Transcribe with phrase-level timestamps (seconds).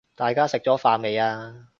[0.15, 1.67] 大家食咗飯未呀？